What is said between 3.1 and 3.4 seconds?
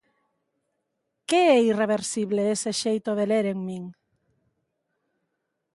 de